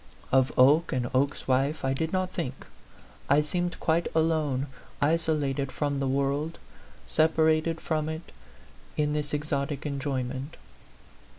Of 0.31 0.51
Oke 0.57 0.93
and 0.93 1.11
Oke's 1.13 1.47
wife 1.47 1.85
I 1.85 1.93
did 1.93 2.11
not 2.11 2.31
think; 2.31 2.65
I 3.29 3.41
seemed 3.41 3.79
quite 3.79 4.07
alone, 4.15 4.65
isolated 4.99 5.71
from 5.71 5.99
the 5.99 6.07
world, 6.07 6.57
separated 7.05 7.79
from 7.79 8.09
it 8.09 8.31
in 8.97 9.13
this 9.13 9.31
exotic 9.31 9.85
enjoyment. 9.85 10.57